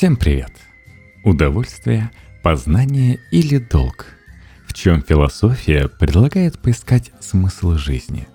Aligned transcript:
Всем 0.00 0.16
привет! 0.16 0.52
Удовольствие, 1.24 2.10
познание 2.42 3.20
или 3.30 3.58
долг? 3.58 4.06
В 4.66 4.72
чем 4.72 5.02
философия 5.02 5.88
предлагает 5.88 6.58
поискать 6.58 7.12
смысл 7.20 7.74
жизни? 7.74 8.26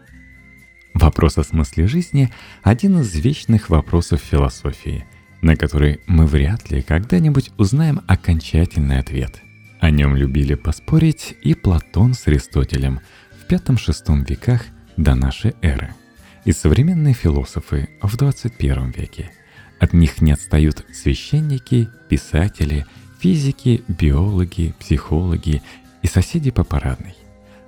Вопрос 0.93 1.39
о 1.39 1.43
смысле 1.43 1.87
жизни– 1.87 2.31
один 2.61 2.99
из 2.99 3.15
вечных 3.15 3.71
вопросов 3.71 4.21
философии, 4.21 5.05
на 5.41 5.55
который 5.55 6.01
мы 6.05 6.27
вряд 6.27 6.69
ли 6.69 6.83
когда-нибудь 6.83 7.49
узнаем 7.57 8.01
окончательный 8.05 8.99
ответ. 8.99 9.41
О 9.79 9.89
нем 9.89 10.15
любили 10.15 10.53
поспорить 10.53 11.35
и 11.41 11.55
Платон 11.55 12.13
с 12.13 12.27
Аристотелем 12.27 12.99
в 13.31 13.51
V-VI 13.51 14.23
веках 14.23 14.65
до 14.97 15.15
нашей 15.15 15.55
эры, 15.63 15.95
и 16.43 16.51
современные 16.51 17.15
философы 17.15 17.89
в 18.03 18.15
21 18.17 18.91
веке– 18.91 19.31
от 19.79 19.93
них 19.93 20.21
не 20.21 20.31
отстают 20.31 20.85
священники, 20.93 21.89
писатели, 22.09 22.85
физики, 23.19 23.83
биологи, 23.87 24.73
психологи 24.79 25.61
и 26.01 26.07
соседи 26.07 26.51
по 26.51 26.63
парадной. 26.63 27.15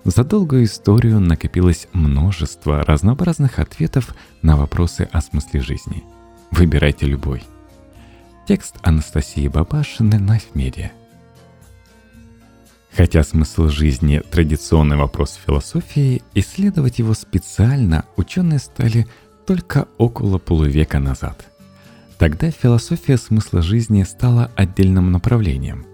За 0.03 0.23
долгую 0.23 0.63
историю 0.63 1.19
накопилось 1.19 1.87
множество 1.91 2.83
разнообразных 2.83 3.59
ответов 3.59 4.15
на 4.41 4.55
вопросы 4.55 5.09
о 5.11 5.21
смысле 5.21 5.61
жизни. 5.61 6.03
Выбирайте 6.51 7.05
любой. 7.05 7.43
Текст 8.47 8.77
Анастасии 8.83 9.49
Бабашиной 9.49 10.19
Life 10.19 10.53
Media. 10.53 10.91
Хотя 12.95 13.23
смысл 13.23 13.67
жизни– 13.67 14.21
традиционный 14.31 14.95
вопрос 14.95 15.37
философии, 15.45 16.23
исследовать 16.33 16.99
его 16.99 17.13
специально 17.13 18.05
ученые 18.15 18.59
стали 18.59 19.05
только 19.45 19.87
около 19.97 20.37
полувека 20.37 20.99
назад– 20.99 21.51
Тогда 22.19 22.49
философия 22.49 23.17
смысла 23.17 23.61
жизни 23.61 24.01
стала 24.03 24.51
отдельным 24.55 25.11
направлением. 25.11 25.85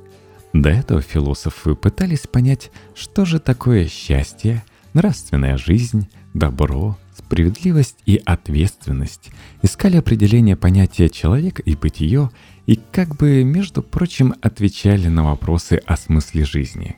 До 0.54 0.70
этого 0.70 1.02
философы 1.02 1.76
пытались 1.76 2.28
понять, 2.28 2.72
что 2.96 3.26
же 3.26 3.40
такое 3.40 3.88
счастье, 3.88 4.64
нравственная 4.94 5.58
жизнь, 5.58 6.08
добро, 6.34 6.98
справедливость 7.18 7.98
и 8.06 8.22
ответственность, 8.24 9.32
искали 9.62 9.98
определение 9.98 10.56
понятия 10.56 11.10
человек 11.10 11.60
и 11.60 11.76
бытие 11.76 12.30
и 12.68 12.80
как 12.92 13.16
бы, 13.18 13.44
между 13.44 13.84
прочим, 13.84 14.34
отвечали 14.42 15.08
на 15.08 15.26
вопросы 15.26 15.82
о 15.86 15.98
смысле 15.98 16.46
жизни. 16.46 16.96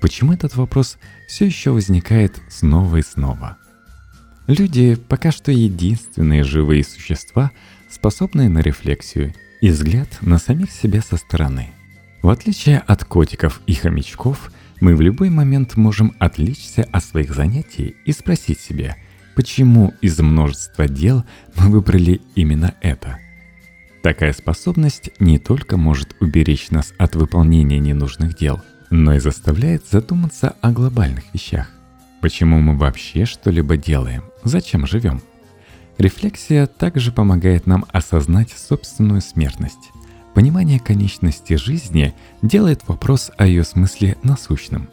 Почему 0.00 0.32
этот 0.32 0.56
вопрос 0.56 0.96
все 1.26 1.44
еще 1.44 1.72
возникает 1.72 2.40
снова 2.48 2.96
и 2.96 3.02
снова? 3.02 3.58
Люди 4.48 4.94
пока 4.94 5.30
что 5.30 5.52
единственные 5.52 6.42
живые 6.42 6.82
существа– 6.82 7.52
способные 7.90 8.48
на 8.48 8.60
рефлексию 8.60 9.34
и 9.60 9.68
взгляд 9.68 10.08
на 10.22 10.38
самих 10.38 10.70
себя 10.70 11.02
со 11.02 11.18
стороны. 11.18 11.68
В 12.22 12.30
отличие 12.30 12.78
от 12.78 13.04
котиков 13.04 13.60
и 13.66 13.74
хомячков, 13.74 14.50
мы 14.80 14.96
в 14.96 15.02
любой 15.02 15.28
момент 15.28 15.76
можем 15.76 16.14
отвлечься 16.18 16.88
от 16.92 17.04
своих 17.04 17.34
занятий 17.34 17.96
и 18.06 18.12
спросить 18.12 18.58
себя, 18.58 18.96
почему 19.36 19.92
из 20.00 20.18
множества 20.18 20.88
дел 20.88 21.24
мы 21.54 21.68
выбрали 21.68 22.22
именно 22.34 22.74
это. 22.80 23.18
Такая 24.02 24.32
способность 24.32 25.10
не 25.20 25.38
только 25.38 25.76
может 25.76 26.16
уберечь 26.20 26.70
нас 26.70 26.94
от 26.96 27.16
выполнения 27.16 27.78
ненужных 27.78 28.34
дел, 28.34 28.62
но 28.88 29.14
и 29.14 29.18
заставляет 29.18 29.86
задуматься 29.86 30.56
о 30.62 30.72
глобальных 30.72 31.24
вещах. 31.34 31.77
Почему 32.20 32.60
мы 32.60 32.76
вообще 32.76 33.24
что-либо 33.24 33.76
делаем? 33.76 34.24
Зачем 34.42 34.86
живем? 34.86 35.22
Рефлексия 35.98 36.66
также 36.66 37.12
помогает 37.12 37.66
нам 37.66 37.84
осознать 37.92 38.50
собственную 38.50 39.20
смертность. 39.20 39.90
Понимание 40.34 40.80
конечности 40.80 41.54
жизни 41.54 42.14
делает 42.42 42.82
вопрос 42.86 43.30
о 43.36 43.46
ее 43.46 43.64
смысле 43.64 44.16
насущным. 44.22 44.88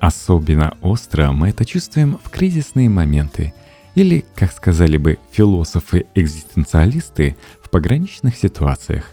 Особенно 0.00 0.76
остро 0.82 1.32
мы 1.32 1.48
это 1.48 1.64
чувствуем 1.64 2.18
в 2.22 2.28
кризисные 2.30 2.90
моменты 2.90 3.54
или, 3.94 4.24
как 4.34 4.52
сказали 4.52 4.96
бы 4.96 5.18
философы-экзистенциалисты, 5.32 7.36
в 7.62 7.70
пограничных 7.70 8.36
ситуациях. 8.36 9.10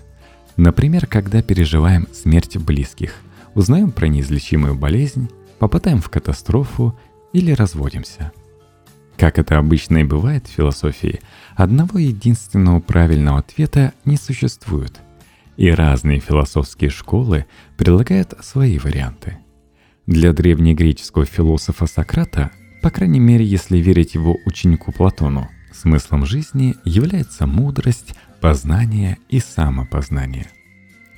Например, 0.58 1.08
когда 1.08 1.42
переживаем 1.42 2.08
смерть 2.14 2.58
близких, 2.58 3.16
узнаем 3.56 3.92
про 3.92 4.08
неизлечимую 4.08 4.76
болезнь, 4.76 5.30
попадаем 5.60 6.02
в 6.02 6.10
катастрофу 6.10 6.98
или 7.34 7.52
разводимся– 7.52 8.32
как 9.22 9.38
это 9.38 9.60
обычно 9.60 9.98
и 9.98 10.04
бывает 10.04 10.48
в 10.48 10.52
философии, 10.52 11.22
одного 11.56 12.00
единственного 12.00 12.80
правильного 12.80 13.38
ответа 13.38 13.94
не 14.04 14.18
существует. 14.18 15.00
И 15.58 15.70
разные 15.70 16.20
философские 16.20 16.90
школы 16.90 17.46
предлагают 17.78 18.34
свои 18.42 18.80
варианты. 18.80 19.38
Для 20.08 20.34
древнегреческого 20.34 21.26
философа 21.26 21.86
Сократа, 21.86 22.50
по 22.82 22.90
крайней 22.90 23.20
мере, 23.20 23.46
если 23.46 23.78
верить 23.78 24.16
его 24.16 24.38
ученику 24.48 24.92
Платону, 24.92 25.48
смыслом 25.72 26.26
жизни 26.26 26.76
является 26.84 27.46
мудрость, 27.46 28.16
познание 28.42 29.20
и 29.30 29.40
самопознание. 29.40 30.48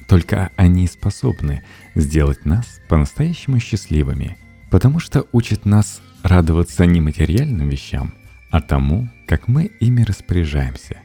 Только 0.09 0.51
они 0.57 0.87
способны 0.87 1.63
сделать 1.95 2.43
нас 2.43 2.81
по-настоящему 2.89 3.61
счастливыми, 3.61 4.35
потому 4.73 4.97
что 4.97 5.27
учат 5.31 5.67
нас 5.67 6.01
радоваться 6.23 6.87
не 6.87 6.99
материальным 6.99 7.69
вещам, 7.69 8.11
а 8.49 8.59
тому, 8.59 9.07
как 9.27 9.47
мы 9.47 9.65
ими 9.79 10.01
распоряжаемся. 10.01 10.97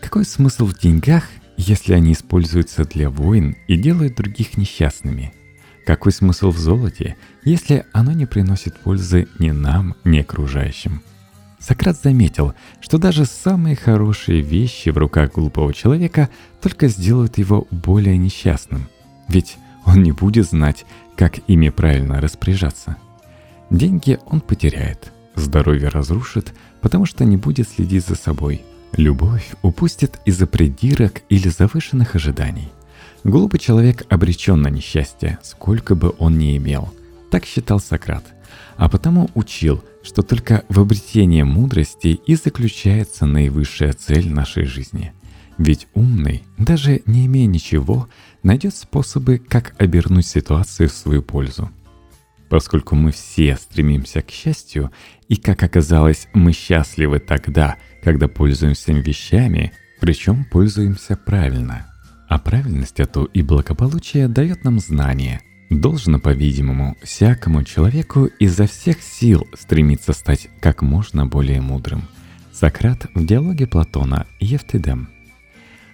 Какой 0.00 0.24
смысл 0.24 0.66
в 0.66 0.78
деньгах, 0.78 1.24
если 1.56 1.92
они 1.92 2.12
используются 2.12 2.84
для 2.84 3.10
войн 3.10 3.56
и 3.66 3.76
делают 3.76 4.14
других 4.14 4.56
несчастными? 4.56 5.34
Какой 5.84 6.12
смысл 6.12 6.52
в 6.52 6.58
золоте, 6.58 7.16
если 7.44 7.84
оно 7.92 8.12
не 8.12 8.26
приносит 8.26 8.78
пользы 8.78 9.26
ни 9.40 9.50
нам, 9.50 9.96
ни 10.04 10.20
окружающим? 10.20 11.02
Сократ 11.58 12.00
заметил, 12.00 12.54
что 12.80 12.98
даже 12.98 13.24
самые 13.24 13.74
хорошие 13.74 14.40
вещи 14.40 14.90
в 14.90 14.98
руках 14.98 15.32
глупого 15.32 15.74
человека 15.74 16.28
только 16.62 16.86
сделают 16.86 17.38
его 17.38 17.66
более 17.72 18.16
несчастным, 18.16 18.86
ведь 19.26 19.56
он 19.84 20.04
не 20.04 20.12
будет 20.12 20.48
знать, 20.48 20.86
как 21.16 21.38
ими 21.48 21.68
правильно 21.68 22.20
распоряжаться– 22.20 22.96
Деньги 23.70 24.18
он 24.26 24.40
потеряет, 24.40 25.10
здоровье 25.34 25.88
разрушит, 25.88 26.52
потому 26.80 27.06
что 27.06 27.24
не 27.24 27.36
будет 27.36 27.68
следить 27.68 28.06
за 28.06 28.14
собой. 28.14 28.62
Любовь 28.96 29.50
упустит 29.62 30.20
из-за 30.24 30.46
придирок 30.46 31.22
или 31.28 31.48
завышенных 31.48 32.14
ожиданий. 32.14 32.68
Глупый 33.24 33.58
человек 33.58 34.04
обречен 34.10 34.60
на 34.60 34.68
несчастье, 34.68 35.38
сколько 35.42 35.94
бы 35.94 36.14
он 36.18 36.38
ни 36.38 36.56
имел. 36.56 36.92
Так 37.30 37.46
считал 37.46 37.80
Сократ. 37.80 38.24
А 38.76 38.88
потому 38.88 39.30
учил, 39.34 39.82
что 40.02 40.22
только 40.22 40.62
в 40.68 40.78
обретении 40.78 41.42
мудрости 41.42 42.20
и 42.26 42.36
заключается 42.36 43.26
наивысшая 43.26 43.92
цель 43.92 44.30
нашей 44.30 44.66
жизни. 44.66 45.12
Ведь 45.58 45.86
умный, 45.94 46.42
даже 46.58 47.02
не 47.06 47.26
имея 47.26 47.46
ничего, 47.46 48.08
найдет 48.42 48.74
способы, 48.74 49.38
как 49.38 49.74
обернуть 49.78 50.26
ситуацию 50.26 50.88
в 50.88 50.92
свою 50.92 51.22
пользу 51.22 51.70
поскольку 52.54 52.94
мы 52.94 53.10
все 53.10 53.56
стремимся 53.56 54.22
к 54.22 54.30
счастью, 54.30 54.92
и, 55.28 55.36
как 55.36 55.64
оказалось, 55.64 56.28
мы 56.34 56.52
счастливы 56.52 57.18
тогда, 57.18 57.78
когда 58.00 58.28
пользуемся 58.28 58.92
вещами, 58.92 59.72
причем 60.00 60.44
пользуемся 60.44 61.16
правильно. 61.16 61.86
А 62.28 62.38
правильность 62.38 63.00
эту 63.00 63.24
и 63.24 63.42
благополучие 63.42 64.28
дает 64.28 64.62
нам 64.62 64.78
знание. 64.78 65.40
Должно, 65.68 66.20
по-видимому, 66.20 66.96
всякому 67.02 67.64
человеку 67.64 68.26
изо 68.38 68.68
всех 68.68 69.02
сил 69.02 69.48
стремиться 69.58 70.12
стать 70.12 70.48
как 70.60 70.80
можно 70.82 71.26
более 71.26 71.60
мудрым. 71.60 72.02
Сократ 72.52 73.06
в 73.14 73.26
диалоге 73.26 73.66
Платона 73.66 74.26
Евтидем. 74.38 75.13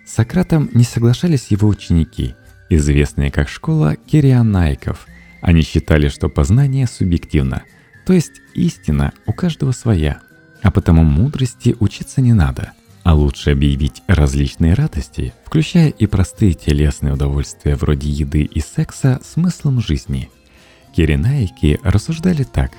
С 0.07 0.15
Сократом 0.15 0.71
не 0.75 0.85
соглашались 0.85 1.49
его 1.49 1.69
ученики, 1.69 2.35
известные 2.69 3.31
как 3.31 3.49
школа 3.49 3.97
Кирианаиков– 3.97 5.07
они 5.41 5.63
считали, 5.63 6.09
что 6.09 6.29
познание 6.29 6.87
субъективно, 6.87 7.63
то 8.07 8.13
есть 8.13 8.41
истина 8.55 9.13
у 9.27 9.33
каждого 9.33 9.73
своя, 9.73 10.21
а 10.63 10.71
потому 10.71 11.03
мудрости 11.03 11.77
учиться 11.81 12.21
не 12.21 12.33
надо, 12.33 12.73
а 13.03 13.15
лучше 13.15 13.51
объявить 13.51 14.03
различные 14.07 14.75
радости, 14.75 15.33
включая 15.45 15.89
и 15.89 16.07
простые 16.07 16.53
телесные 16.53 17.15
удовольствия 17.15 17.77
вроде 17.77 18.09
еды 18.11 18.43
и 18.43 18.61
секса, 18.61 19.21
смыслом 19.25 19.81
жизни. 19.81 20.31
Киренаики 20.95 21.81
рассуждали 21.83 22.43
так. 22.43 22.73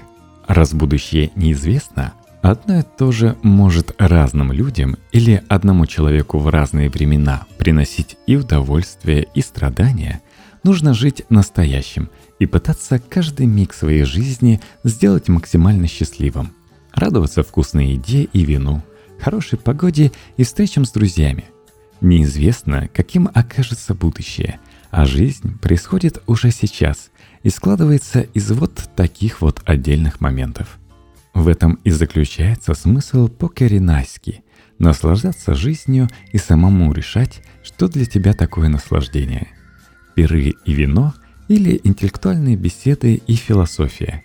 Раз 0.48 0.74
будущее 0.74 1.32
неизвестно, 1.36 2.14
одно 2.42 2.80
и 2.80 2.84
то 2.98 3.12
же 3.12 3.38
может 3.42 3.94
разным 3.98 4.52
людям 4.52 4.98
или 5.12 5.44
одному 5.48 5.86
человеку 5.86 6.40
в 6.40 6.48
разные 6.50 6.90
времена 6.90 7.46
приносить 7.58 8.18
и 8.28 8.36
удовольствие, 8.36 9.28
и 9.34 9.42
страдания, 9.42 10.22
нужно 10.64 10.94
жить 10.94 11.24
настоящим– 11.30 12.10
и 12.42 12.48
пытаться 12.48 12.98
каждый 12.98 13.46
миг 13.46 13.72
своей 13.72 14.04
жизни 14.04 14.62
сделать 14.84 15.30
максимально 15.30 15.88
счастливым. 15.88 16.56
Радоваться 16.92 17.44
вкусной 17.44 17.90
еде 17.90 18.24
и 18.24 18.44
вину, 18.44 18.82
хорошей 19.20 19.60
погоде 19.60 20.12
и 20.38 20.44
встречам 20.44 20.86
с 20.86 20.92
друзьями. 20.92 21.46
Неизвестно, 22.02 22.90
каким 22.92 23.30
окажется 23.32 23.94
будущее, 23.94 24.60
а 24.90 25.06
жизнь 25.06 25.60
происходит 25.60 26.24
уже 26.26 26.50
сейчас 26.50 27.12
и 27.44 27.52
складывается 27.52 28.22
из 28.22 28.50
вот 28.50 28.90
таких 28.96 29.42
вот 29.42 29.62
отдельных 29.66 30.20
моментов. 30.20 30.80
В 31.34 31.48
этом 31.48 31.76
и 31.84 31.92
заключается 31.92 32.74
смысл 32.74 33.28
покеринайски– 33.28 34.44
наслаждаться 34.82 35.54
жизнью 35.54 36.10
и 36.32 36.38
самому 36.38 36.92
решать, 36.92 37.42
что 37.64 37.88
для 37.88 38.06
тебя 38.06 38.34
такое 38.34 38.68
наслаждение. 38.68 39.48
Пиры 40.16 40.54
и 40.66 40.74
вино 40.74 41.14
или 41.48 41.80
интеллектуальные 41.84 42.56
беседы 42.56 43.16
и 43.16 43.36
философия. 43.36 44.24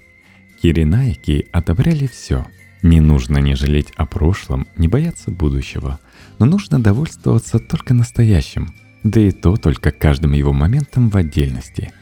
Киринайки 0.63 1.49
одобряли 1.53 2.07
все. 2.07 2.47
Не 2.83 3.01
нужно 3.01 3.39
не 3.39 3.55
жалеть 3.55 3.93
о 3.97 4.07
прошлом, 4.07 4.67
не 4.77 4.89
бояться 4.89 5.31
будущего, 5.31 5.99
но 6.39 6.47
нужно 6.47 6.83
довольствоваться 6.83 7.59
только 7.59 7.95
настоящим, 7.95 8.75
да 9.03 9.21
и 9.21 9.33
то 9.33 9.57
только 9.57 9.91
каждым 9.91 10.33
его 10.33 10.53
моментом 10.53 11.11
в 11.11 11.17
отдельности. 11.17 11.93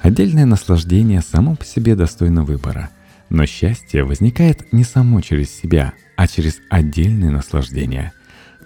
Отдельное 0.00 0.46
наслаждение 0.46 1.22
само 1.22 1.54
по 1.54 1.64
себе 1.64 1.94
достойно 1.94 2.44
выбора, 2.44 2.90
но 3.32 3.46
счастье 3.46 4.04
возникает 4.04 4.72
не 4.72 4.84
само 4.84 5.22
через 5.22 5.50
себя, 5.50 5.94
а 6.16 6.28
через 6.28 6.60
отдельные 6.68 7.30
наслаждения. 7.30 8.12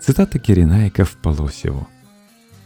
Цитата 0.00 0.38
Киренаиков 0.38 1.16
Полосеву– 1.22 1.88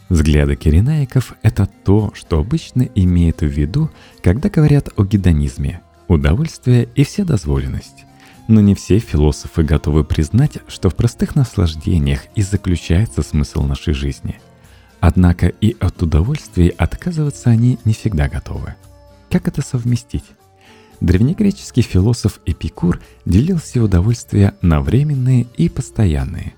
Взгляды 0.08 0.56
киренаиков– 0.56 1.35
это 1.43 1.67
то, 1.85 2.12
что 2.17 2.41
обычно 2.41 2.82
имеют 2.97 3.43
в 3.43 3.47
виду, 3.47 3.93
когда 4.23 4.49
говорят 4.49 4.88
о 4.97 5.05
гедонизме, 5.05 5.82
удовольствие 6.08 6.88
и 6.97 7.05
вседозволенность. 7.05 8.06
Но 8.49 8.61
не 8.61 8.75
все 8.75 8.99
философы 8.99 9.62
готовы 9.62 10.02
признать, 10.02 10.58
что 10.67 10.91
в 10.91 10.97
простых 10.97 11.37
наслаждениях 11.37 12.23
и 12.35 12.43
заключается 12.43 13.23
смысл 13.23 13.62
нашей 13.62 13.94
жизни. 13.94 14.41
Однако 14.99 15.47
и 15.47 15.76
от 15.79 16.02
удовольствия 16.02 16.70
отказываться 16.70 17.50
они 17.50 17.79
не 17.85 17.94
всегда 17.94 18.29
готовы. 18.29 18.75
Как 19.31 19.47
это 19.47 19.62
совместить? 19.62 20.25
Древнегреческий 21.00 21.82
философ 21.82 22.41
Эпикур 22.47 23.00
делил 23.25 23.58
все 23.58 23.81
удовольствия 23.81 24.55
на 24.62 24.81
временные 24.81 25.47
и 25.56 25.69
постоянные. 25.69 26.55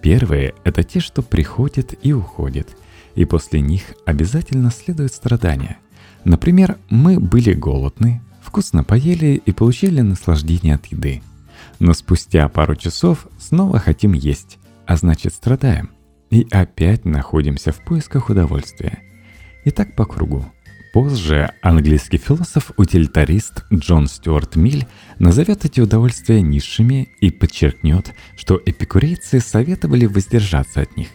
Первые– 0.00 0.54
это 0.64 0.82
те, 0.82 1.00
что 1.00 1.22
приходят 1.22 1.94
и 2.02 2.12
уходят– 2.12 2.68
и 3.14 3.24
после 3.24 3.60
них 3.60 3.94
обязательно 4.04 4.70
следует 4.70 5.12
страдания. 5.12 5.78
Например, 6.24 6.78
мы 6.88 7.18
были 7.18 7.52
голодны, 7.52 8.22
вкусно 8.42 8.84
поели 8.84 9.40
и 9.44 9.52
получили 9.52 10.00
наслаждение 10.00 10.76
от 10.76 10.86
еды. 10.86 11.22
Но 11.78 11.94
спустя 11.94 12.48
пару 12.48 12.76
часов 12.76 13.26
снова 13.38 13.78
хотим 13.78 14.12
есть, 14.12 14.58
а 14.86 14.96
значит 14.96 15.34
страдаем. 15.34 15.90
И 16.30 16.46
опять 16.50 17.04
находимся 17.04 17.72
в 17.72 17.84
поисках 17.84 18.30
удовольствия. 18.30 19.00
И 19.64 19.70
так 19.70 19.94
по 19.94 20.04
кругу. 20.06 20.44
Позже 20.92 21.54
английский 21.62 22.18
философ-утилитарист 22.18 23.64
Джон 23.72 24.08
Стюарт 24.08 24.56
Миль 24.56 24.86
назовет 25.18 25.64
эти 25.64 25.80
удовольствия 25.80 26.42
низшими 26.42 27.08
и 27.18 27.30
подчеркнет, 27.30 28.12
что 28.36 28.60
эпикурейцы 28.66 29.40
советовали 29.40 30.04
воздержаться 30.04 30.82
от 30.82 30.94
них. 30.98 31.08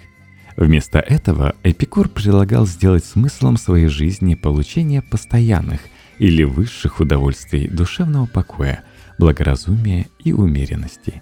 Вместо 0.55 0.97
этого 0.97 1.55
Эпикур 1.61 2.09
предлагал 2.09 2.65
сделать 2.65 3.05
смыслом 3.05 3.57
своей 3.57 3.85
жизни 3.85 4.33
получение 4.33 5.03
постоянных 5.03 5.81
или 6.17 6.43
высших 6.43 6.99
удовольствий 6.99 7.67
душевного 7.67 8.25
покоя, 8.25 8.83
благоразумия 9.19 10.07
и 10.23 10.33
умеренности. 10.33 11.21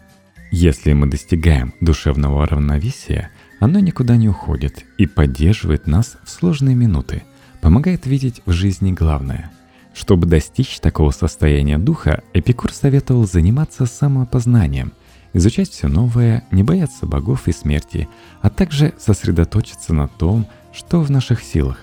Если 0.52 0.94
мы 0.94 1.08
достигаем 1.08 1.74
душевного 1.82 2.48
равновесия, 2.48 3.32
оно 3.60 3.80
никуда 3.80 4.16
не 4.16 4.30
уходит 4.30 4.86
и 4.98 5.08
поддерживает 5.08 5.88
нас 5.88 6.16
в 6.24 6.30
сложные 6.30 6.78
минуты, 6.78 7.24
помогает 7.66 8.06
видеть 8.06 8.44
в 8.46 8.52
жизни 8.52 8.92
главное. 8.92 9.52
Чтобы 9.96 10.28
достичь 10.28 10.80
такого 10.80 11.10
состояния 11.10 11.80
духа, 11.80 12.22
Эпикур 12.36 12.72
советовал 12.72 13.26
заниматься 13.26 13.88
самоопознанием– 13.88 14.94
изучать 15.34 15.72
все 15.72 15.88
новое, 15.88 16.44
не 16.52 16.62
бояться 16.62 17.08
богов 17.08 17.48
и 17.48 17.52
смерти, 17.52 18.08
а 18.44 18.52
также 18.52 18.94
сосредоточиться 19.00 19.96
на 19.96 20.08
том, 20.08 20.46
что 20.74 21.02
в 21.02 21.10
наших 21.10 21.42
силах. 21.42 21.80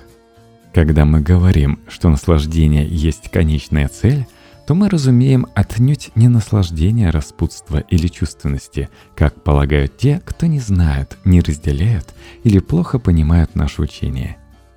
Когда 0.72 1.04
мы 1.04 1.20
говорим, 1.20 1.80
что 1.88 2.10
наслаждение 2.10 2.86
есть 2.86 3.28
конечная 3.32 3.88
цель, 3.88 4.28
то 4.68 4.76
мы 4.76 4.88
разумеем 4.88 5.48
отнюдь 5.56 6.12
не 6.14 6.28
наслаждение 6.28 7.10
распутства 7.10 7.78
или 7.78 8.06
чувственности, 8.06 8.88
как 9.16 9.42
полагают 9.42 9.96
те, 9.96 10.22
кто 10.24 10.46
не 10.46 10.60
знают, 10.60 11.18
не 11.24 11.40
разделяют 11.40 12.14
или 12.44 12.60
плохо 12.60 13.00
понимают 13.00 13.56
наше 13.56 13.82
учение. 13.82 14.36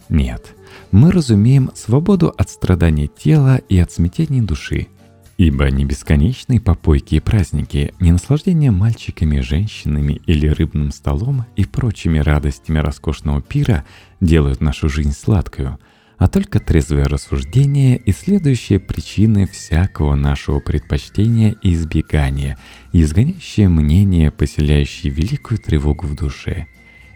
Нет, 0.10 0.56
мы 0.92 1.12
разумеем 1.12 1.72
свободу 1.74 2.34
от 2.38 2.50
страдания 2.50 3.08
тела 3.08 3.58
и 3.70 3.78
от 3.80 3.92
смятений 3.92 4.42
души– 4.42 4.88
Ибо 5.38 5.70
не 5.70 5.84
бесконечные 5.84 6.62
попойки 6.62 7.16
и 7.16 7.20
праздники, 7.20 7.94
не 8.00 8.14
наслаждение 8.14 8.72
мальчиками, 8.72 9.42
женщинами 9.42 10.22
или 10.26 10.48
рыбным 10.48 10.92
столом 10.92 11.46
и 11.58 11.66
прочими 11.66 12.20
радостями 12.20 12.80
роскошного 12.80 13.42
пира 13.42 13.84
делают 14.22 14.62
нашу 14.62 14.88
жизнь 14.88 15.12
сладкою, 15.12 15.78
а 16.18 16.30
только 16.30 16.62
трезвое 16.62 17.04
рассуждение 17.06 17.98
и 17.98 18.14
следующие 18.14 18.80
причины 18.80 19.46
всякого 19.46 20.16
нашего 20.16 20.62
предпочтения 20.62 21.58
и 21.62 21.74
избегания, 21.74 22.58
изгоняющее 22.94 23.68
мнение, 23.68 24.32
поселяющее 24.32 25.12
великую 25.12 25.58
тревогу 25.58 26.08
в 26.08 26.16
душе. 26.16 26.68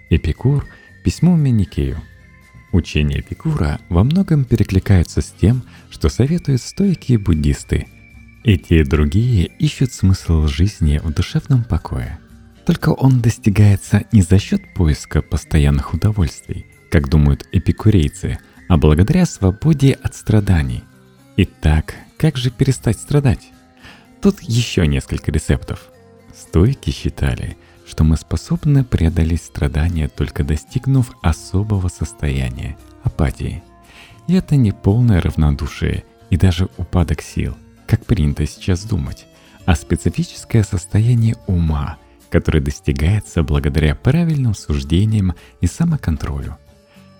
Эпикур– 0.09 0.65
письмо 1.05 1.37
Меникею. 1.37 2.01
Учение 2.71 3.21
Эпикура 3.21 3.79
во 3.89 4.03
многом 4.03 4.45
перекликается 4.45 5.21
с 5.21 5.31
тем, 5.31 5.63
что 5.89 6.09
советуют 6.09 6.61
стойкие 6.61 7.17
буддисты– 7.17 7.87
и 8.43 8.57
те, 8.57 8.79
и 8.79 8.83
другие 8.83 9.45
ищут 9.59 9.91
смысл 9.91 10.47
жизни 10.47 10.99
в 11.03 11.13
душевном 11.13 11.63
покое. 11.63 12.19
Только 12.65 12.89
он 12.89 13.21
достигается 13.21 14.05
не 14.11 14.21
за 14.21 14.39
счет 14.39 14.73
поиска 14.73 15.21
постоянных 15.21 15.93
удовольствий, 15.93 16.65
как 16.89 17.09
думают 17.09 17.47
эпикурейцы, 17.51 18.39
а 18.67 18.77
благодаря 18.77 19.25
свободе 19.25 19.93
от 19.93 20.15
страданий. 20.15 20.83
Итак, 21.35 21.95
как 22.17 22.37
же 22.37 22.49
перестать 22.49 22.97
страдать? 22.97 23.49
Тут 24.21 24.41
еще 24.41 24.87
несколько 24.87 25.31
рецептов. 25.31 25.89
Стойки 26.35 26.91
считали, 26.91 27.57
что 27.89 28.03
мы 28.03 28.17
способны 28.17 28.83
преодолеть 28.83 29.43
страдания, 29.43 30.07
только 30.07 30.43
достигнув 30.43 31.11
особого 31.21 31.87
состояния– 31.87 32.77
апатии. 33.03 33.63
И 34.27 34.33
это 34.33 34.55
не 34.55 34.71
полное 34.71 35.21
равнодушие 35.21 36.03
и 36.29 36.37
даже 36.37 36.69
упадок 36.77 37.21
сил– 37.21 37.57
как 37.89 38.05
принято 38.05 38.45
сейчас 38.45 38.83
думать, 38.83 39.25
а 39.65 39.75
специфическое 39.75 40.61
состояние 40.61 41.35
ума, 41.47 41.97
которое 42.29 42.61
достигается 42.61 43.41
благодаря 43.41 43.95
правильным 43.95 44.53
суждениям 44.53 45.33
и 45.59 45.65
самоконтролю. 45.65 46.57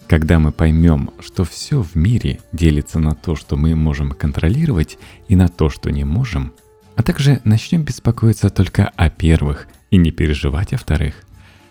Когда 0.08 0.38
мы 0.38 0.52
поймем, 0.52 1.10
что 1.20 1.44
все 1.44 1.82
в 1.82 1.96
мире 1.96 2.40
делится 2.52 3.00
на 3.00 3.16
то, 3.16 3.36
что 3.36 3.58
мы 3.58 3.76
можем 3.76 4.12
контролировать, 4.12 5.00
и 5.28 5.36
на 5.36 5.48
то, 5.48 5.70
что 5.70 5.90
не 5.90 6.04
можем, 6.04 6.54
а 6.96 7.02
также 7.02 7.42
начнем 7.46 7.82
беспокоиться 7.82 8.52
только 8.52 8.90
о 8.96 9.10
первых 9.10 9.68
и 9.92 9.98
не 9.98 10.12
переживать 10.12 10.74
о 10.74 10.78
вторых, 10.78 11.16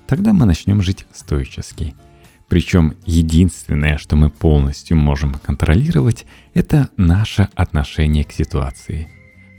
тогда 0.06 0.32
мы 0.32 0.46
начнем 0.46 0.82
жить 0.82 1.06
стоически– 1.12 1.94
причем 2.48 2.94
единственное, 3.04 3.98
что 3.98 4.16
мы 4.16 4.30
полностью 4.30 4.96
можем 4.96 5.34
контролировать, 5.34 6.24
это 6.54 6.88
наше 6.96 7.48
отношение 7.54 8.24
к 8.24 8.32
ситуации. 8.32 9.08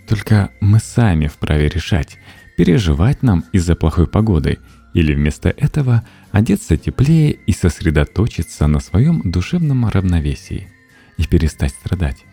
Только 0.08 0.50
мы 0.60 0.80
сами 0.80 1.28
вправе 1.28 1.70
решать, 1.70 2.18
переживать 2.58 3.22
нам 3.22 3.46
из-за 3.54 3.76
плохой 3.76 4.08
погоды 4.08 4.58
или 4.96 5.14
вместо 5.14 5.50
этого 5.50 6.04
одеться 6.32 6.78
теплее 6.78 7.34
и 7.34 7.54
сосредоточиться 7.54 8.66
на 8.66 8.80
своем 8.80 9.22
душевном 9.24 9.88
равновесии 9.88 10.68
и 11.18 11.28
перестать 11.28 11.72
страдать. 11.72 12.26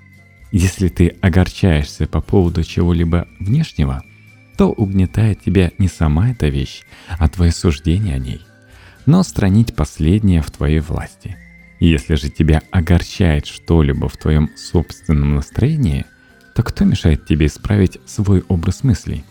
Если 0.53 0.89
ты 0.89 1.09
огорчаешься 1.21 2.07
по 2.07 2.23
поводу 2.23 2.65
чего-либо 2.65 3.29
внешнего, 3.41 4.03
то 4.57 4.71
угнетает 4.71 5.43
тебя 5.43 5.73
не 5.79 5.89
сама 5.89 6.31
эта 6.31 6.49
вещь, 6.49 6.83
а 7.19 7.29
твое 7.29 7.53
суждение 7.53 8.15
о 8.15 8.19
ней– 8.19 8.41
но 9.07 9.21
устранить 9.21 9.75
последнее 9.75 10.43
в 10.43 10.51
твоей 10.51 10.81
власти. 10.81 11.37
Если 11.79 12.17
же 12.17 12.29
тебя 12.29 12.63
огорчает 12.71 13.47
что-либо 13.47 14.09
в 14.09 14.17
твоем 14.17 14.51
собственном 14.57 15.37
настроении, 15.37 16.05
то 16.55 16.63
кто 16.63 16.85
мешает 16.85 17.27
тебе 17.27 17.47
исправить 17.47 17.99
свой 18.07 18.45
образ 18.49 18.83
мыслей? 18.83 19.25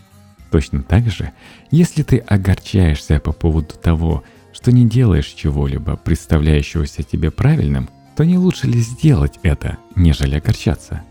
Точно 0.50 0.82
так 0.82 1.10
же, 1.10 1.32
если 1.70 2.02
ты 2.02 2.18
огорчаешься 2.18 3.20
по 3.20 3.32
поводу 3.32 3.74
того, 3.74 4.24
что 4.52 4.72
не 4.72 4.88
делаешь 4.88 5.26
чего-либо, 5.26 5.96
представляющегося 5.96 7.02
тебе 7.02 7.30
правильным, 7.30 7.90
то 8.16 8.24
не 8.24 8.38
лучше 8.38 8.68
ли 8.68 8.78
сделать 8.80 9.38
это, 9.42 9.76
нежели 9.96 10.36
огорчаться? 10.36 11.02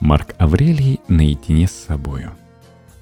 Марк 0.00 0.34
Аврелий 0.38 1.00
наедине 1.06 1.68
с 1.68 1.72
собою. 1.72 2.32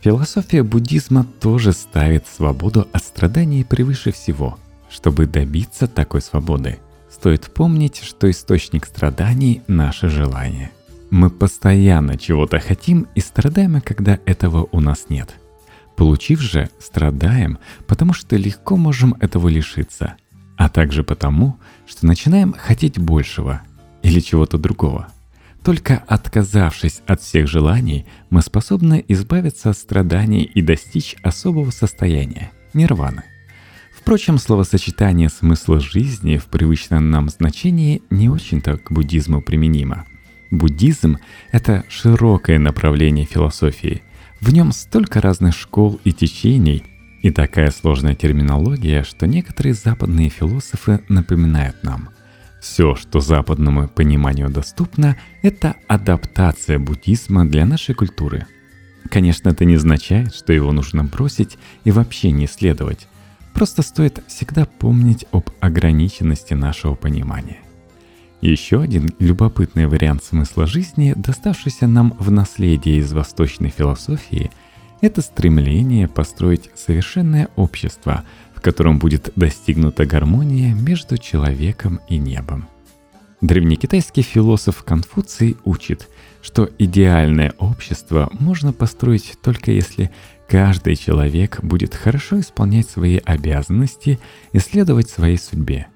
Философия 0.02 0.62
буддизма 0.62 1.24
тоже 1.40 1.72
ставит 1.72 2.26
свободу 2.26 2.88
от 2.92 3.04
страданий 3.04 3.64
превыше 3.64 4.12
всего– 4.12 4.58
чтобы 4.90 5.26
добиться 5.26 5.86
такой 5.86 6.20
свободы, 6.20 6.78
стоит 7.10 7.52
помнить, 7.54 8.02
что 8.02 8.30
источник 8.30 8.84
страданий– 8.84 9.62
наше 9.68 10.08
желание. 10.08 10.72
Мы 11.10 11.30
постоянно 11.30 12.18
чего-то 12.18 12.58
хотим 12.58 13.06
и 13.14 13.20
страдаем, 13.20 13.80
когда 13.80 14.18
этого 14.26 14.68
у 14.72 14.80
нас 14.80 15.06
нет. 15.08 15.34
Получив 15.96 16.40
же, 16.40 16.70
страдаем, 16.78 17.58
потому 17.86 18.12
что 18.12 18.36
легко 18.36 18.76
можем 18.76 19.14
этого 19.20 19.48
лишиться, 19.48 20.14
а 20.56 20.68
также 20.68 21.04
потому, 21.04 21.58
что 21.86 22.06
начинаем 22.06 22.52
хотеть 22.52 22.98
большего 22.98 23.62
или 24.02 24.20
чего-то 24.20 24.58
другого. 24.58 25.08
Только 25.62 26.02
отказавшись 26.06 27.02
от 27.06 27.20
всех 27.20 27.46
желаний, 27.46 28.06
мы 28.30 28.40
способны 28.40 29.04
избавиться 29.08 29.70
от 29.70 29.76
страданий 29.76 30.42
и 30.42 30.62
достичь 30.62 31.16
особого 31.22 31.70
состояния– 31.70 32.50
нирваны. 32.74 33.24
Впрочем, 33.92 34.38
словосочетание 34.38 35.28
«смысл 35.28 35.78
жизни» 35.78 36.38
в 36.38 36.46
привычном 36.46 37.10
нам 37.10 37.28
значении 37.28 38.02
не 38.08 38.30
очень-то 38.30 38.78
к 38.78 38.90
буддизму 38.90 39.42
применимо. 39.42 40.06
Буддизм— 40.50 41.18
это 41.52 41.84
широкое 41.90 42.58
направление 42.58 43.26
философии. 43.26 44.02
В 44.40 44.54
нем 44.54 44.72
столько 44.72 45.20
разных 45.20 45.54
школ 45.54 46.00
и 46.04 46.12
течений, 46.12 46.82
и 47.20 47.30
такая 47.30 47.70
сложная 47.70 48.14
терминология, 48.14 49.02
что 49.02 49.26
некоторые 49.26 49.74
западные 49.74 50.30
философы 50.30 51.00
напоминают 51.08 51.84
нам. 51.84 52.08
Все, 52.60 52.94
что 52.94 53.20
западному 53.20 53.88
пониманию 53.88 54.50
доступно, 54.50 55.16
это 55.42 55.76
адаптация 55.88 56.78
буддизма 56.78 57.46
для 57.46 57.64
нашей 57.64 57.94
культуры. 57.94 58.46
Конечно, 59.08 59.48
это 59.48 59.64
не 59.64 59.76
означает, 59.76 60.34
что 60.34 60.52
его 60.52 60.70
нужно 60.72 61.04
бросить 61.04 61.56
и 61.84 61.90
вообще 61.90 62.30
не 62.30 62.44
исследовать. 62.44 63.08
Просто 63.54 63.82
стоит 63.82 64.22
всегда 64.28 64.66
помнить 64.66 65.24
об 65.32 65.50
ограниченности 65.60 66.54
нашего 66.54 66.94
понимания. 66.94 67.58
Еще 68.42 68.80
один 68.80 69.10
любопытный 69.18 69.86
вариант 69.86 70.24
смысла 70.24 70.66
жизни, 70.66 71.14
доставшийся 71.16 71.86
нам 71.86 72.14
в 72.18 72.30
наследие 72.30 72.98
из 72.98 73.12
восточной 73.12 73.70
философии, 73.70 74.50
это 75.00 75.22
стремление 75.22 76.08
построить 76.08 76.70
совершенное 76.74 77.48
общество, 77.56 78.24
в 78.60 78.62
котором 78.62 78.98
будет 78.98 79.32
достигнута 79.36 80.04
гармония 80.04 80.74
между 80.74 81.16
человеком 81.16 81.98
и 82.10 82.18
небом. 82.18 82.68
Древнекитайский 83.40 84.22
философ 84.22 84.84
Конфуций 84.84 85.56
учит, 85.64 86.10
что 86.42 86.68
идеальное 86.78 87.54
общество 87.56 88.28
можно 88.38 88.74
построить 88.74 89.38
только 89.42 89.70
если 89.72 90.10
каждый 90.46 90.96
человек 90.96 91.60
будет 91.62 91.94
хорошо 91.94 92.38
исполнять 92.40 92.86
свои 92.86 93.16
обязанности 93.16 94.18
и 94.52 94.58
следовать 94.58 95.08
своей 95.08 95.38
судьбе. 95.38 95.86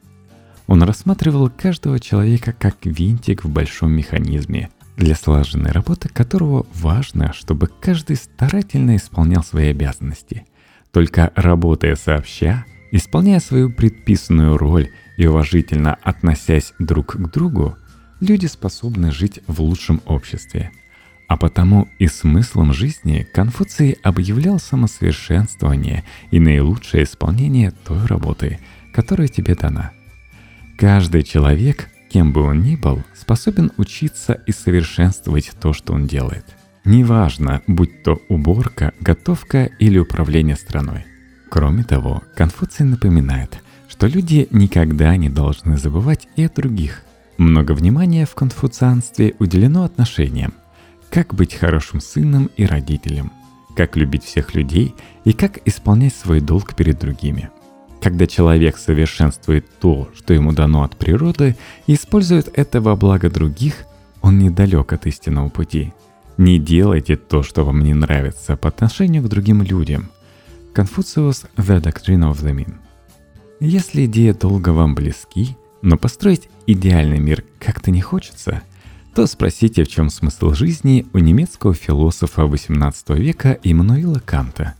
Он 0.66 0.82
рассматривал 0.82 1.50
каждого 1.50 2.00
человека 2.00 2.54
как 2.58 2.76
винтик 2.84 3.44
в 3.44 3.50
большом 3.50 3.92
механизме, 3.92 4.70
для 4.96 5.14
слаженной 5.14 5.72
работы 5.72 6.08
которого 6.08 6.64
важно, 6.72 7.34
чтобы 7.34 7.66
каждый 7.66 8.16
старательно 8.16 8.96
исполнял 8.96 9.44
свои 9.44 9.68
обязанности. 9.68 10.46
Только 10.94 11.32
работая 11.34 11.96
сообща, 11.96 12.64
исполняя 12.92 13.40
свою 13.40 13.68
предписанную 13.68 14.56
роль 14.56 14.90
и 15.16 15.26
уважительно 15.26 15.98
относясь 16.02 16.72
друг 16.78 17.16
к 17.16 17.30
другу, 17.32 17.76
люди 18.20 18.46
способны 18.46 19.10
жить 19.10 19.40
в 19.48 19.60
лучшем 19.60 20.00
обществе. 20.06 20.70
А 21.26 21.36
потому 21.36 21.88
и 21.98 22.06
смыслом 22.06 22.72
жизни 22.72 23.26
Конфуций 23.34 23.98
объявлял 24.04 24.60
самосовершенствование 24.60 26.04
и 26.30 26.38
наилучшее 26.38 27.04
исполнение 27.04 27.72
той 27.72 28.06
работы, 28.06 28.60
которая 28.92 29.26
тебе 29.26 29.56
дана. 29.56 29.90
Каждый 30.78 31.24
человек, 31.24 31.88
кем 32.08 32.32
бы 32.32 32.42
он 32.42 32.62
ни 32.62 32.76
был, 32.76 33.02
способен 33.14 33.72
учиться 33.78 34.34
и 34.46 34.52
совершенствовать 34.52 35.50
то, 35.60 35.72
что 35.72 35.92
он 35.92 36.06
делает. 36.06 36.44
Неважно, 36.84 37.62
будь 37.66 38.02
то 38.02 38.20
уборка, 38.28 38.92
готовка 39.00 39.70
или 39.78 39.98
управление 39.98 40.56
страной. 40.56 41.04
Кроме 41.50 41.84
того, 41.84 42.22
Конфуций 42.36 42.84
напоминает, 42.84 43.62
что 43.88 44.06
люди 44.06 44.48
никогда 44.50 45.16
не 45.16 45.28
должны 45.28 45.78
забывать 45.78 46.28
и 46.36 46.44
о 46.44 46.48
других– 46.48 47.02
много 47.36 47.72
внимания 47.72 48.26
в 48.26 48.34
конфуцианстве 48.34 49.34
уделено 49.40 49.84
отношениям. 49.84 50.54
Как 51.10 51.34
быть 51.34 51.54
хорошим 51.54 52.00
сыном 52.00 52.48
и 52.56 52.64
родителем, 52.64 53.32
как 53.76 53.96
любить 53.96 54.24
всех 54.24 54.54
людей 54.54 54.94
и 55.24 55.32
как 55.32 55.58
исполнять 55.66 56.14
свой 56.14 56.40
долг 56.40 56.74
перед 56.74 56.98
другими. 56.98 57.50
Когда 58.00 58.26
человек 58.26 58.76
совершенствует 58.76 59.66
то, 59.80 60.08
что 60.14 60.34
ему 60.34 60.52
дано 60.52 60.82
от 60.82 60.96
природы, 60.96 61.56
и 61.86 61.94
использует 61.94 62.50
это 62.52 62.80
во 62.80 62.94
благо 62.96 63.30
других, 63.30 63.84
он 64.20 64.38
недалек 64.38 64.92
от 64.92 65.06
истинного 65.06 65.48
пути. 65.48 65.92
Не 66.36 66.58
делайте 66.58 67.16
то, 67.16 67.42
что 67.42 67.64
вам 67.64 67.80
не 67.82 67.94
нравится 67.94 68.56
по 68.56 68.68
отношению 68.68 69.22
к 69.22 69.28
другим 69.28 69.62
людям. 69.62 70.08
Конфуциус 70.72 71.44
The 71.56 71.80
Doctrine 71.80 72.30
of 72.30 72.42
the 72.42 72.52
Mean. 72.52 72.74
Если 73.60 74.06
идея 74.06 74.34
долга 74.34 74.70
вам 74.70 74.96
близки, 74.96 75.56
но 75.80 75.96
построить 75.96 76.48
идеальный 76.66 77.20
мир 77.20 77.44
как-то 77.60 77.92
не 77.92 78.00
хочется, 78.00 78.62
то 79.14 79.26
спросите, 79.28 79.84
в 79.84 79.88
чем 79.88 80.10
смысл 80.10 80.54
жизни 80.54 81.06
у 81.12 81.18
немецкого 81.18 81.72
философа 81.72 82.42
XVIII 82.42 83.16
века 83.16 83.56
Иммануила 83.62 84.18
Канта. 84.18 84.74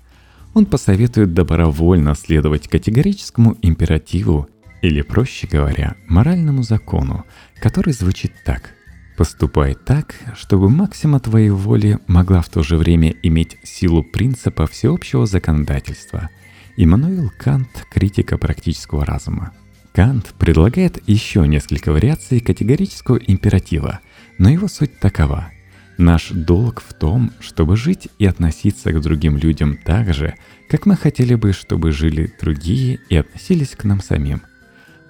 Он 0.55 0.67
посоветует 0.67 1.35
добровольно 1.35 2.17
следовать 2.17 2.67
категорическому 2.67 3.57
императиву, 3.63 4.49
или, 4.83 5.03
проще 5.03 5.47
говоря, 5.47 5.95
моральному 6.09 6.65
закону, 6.65 7.25
который 7.61 7.93
звучит 7.93 8.33
так. 8.45 8.75
Поступай 9.17 9.75
так, 9.75 10.17
чтобы 10.37 10.69
максима 10.69 11.21
твоей 11.21 11.51
воли 11.51 11.99
могла 12.09 12.43
в 12.43 12.49
то 12.49 12.65
же 12.65 12.77
время 12.77 13.15
иметь 13.23 13.59
силу 13.63 14.03
принципа 14.03 14.67
всеобщего 14.67 15.25
законодательства. 15.25 16.31
Иммануил 16.77 17.31
Кант– 17.39 17.69
критика 17.93 18.39
практического 18.39 19.05
разума. 19.05 19.53
Кант 19.93 20.35
предлагает 20.37 21.01
еще 21.09 21.47
несколько 21.47 21.93
вариаций 21.93 22.41
категорического 22.41 23.17
императива, 23.17 24.01
но 24.39 24.51
его 24.51 24.67
суть 24.67 24.99
такова. 24.99 25.53
Наш 25.97 26.31
долг 26.31 26.83
в 26.85 26.93
том, 26.93 27.31
чтобы 27.39 27.77
жить 27.77 28.09
и 28.19 28.27
относиться 28.27 28.91
к 28.91 29.01
другим 29.01 29.37
людям 29.37 29.77
так 29.77 30.13
же, 30.13 30.35
как 30.69 30.87
мы 30.87 30.97
хотели 30.97 31.37
бы, 31.37 31.53
чтобы 31.53 31.93
жили 31.93 32.35
другие 32.41 32.99
и 33.09 33.17
относились 33.17 33.77
к 33.77 33.85
нам 33.85 34.01
самим. 34.01 34.43